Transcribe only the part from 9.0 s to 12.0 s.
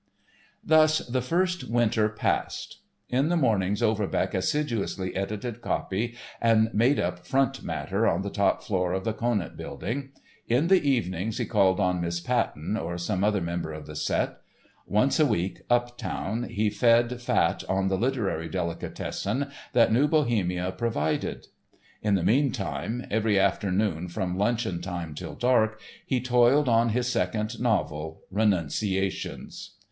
the Conant building. In the evenings he called